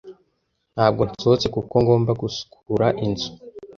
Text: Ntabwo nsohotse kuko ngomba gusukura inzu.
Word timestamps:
Ntabwo 0.75 1.01
nsohotse 1.09 1.47
kuko 1.55 1.73
ngomba 1.83 2.11
gusukura 2.21 2.87
inzu. 3.05 3.29